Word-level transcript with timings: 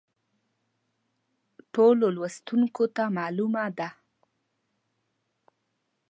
ټولو 1.73 2.05
لوستونکو 2.15 2.83
ته 2.95 3.03
معلومه 3.17 3.65
ده. 3.77 3.89